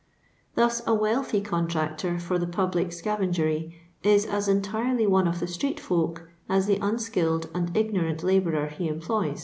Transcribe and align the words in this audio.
Thus 0.55 0.81
a 0.87 0.95
wealthy 0.95 1.41
contractor 1.41 2.17
for 2.17 2.39
the 2.39 2.47
public 2.47 2.91
scavengery, 2.91 3.75
is 4.01 4.25
as 4.25 4.47
entirely 4.47 5.05
one 5.05 5.27
of 5.27 5.39
the 5.39 5.45
street^folk 5.45 6.23
as 6.49 6.65
the 6.65 6.79
unskilled 6.81 7.51
and 7.53 7.69
ig 7.77 7.93
norant 7.93 8.23
labourer 8.23 8.65
he 8.69 8.87
employs. 8.87 9.39